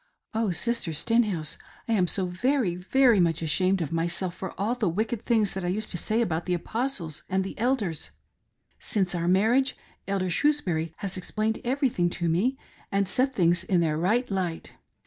[0.33, 4.89] Oh, Sister Stenhouse, I am so very, very much ashamed of myself for all the
[4.89, 8.09] wicked things that I used to say about the Apostles and the Elders.
[8.79, 9.73] Since our mar riage,
[10.07, 12.57] Elder Shrewsbury has explained everything to me
[12.91, 14.71] and set things in their right light.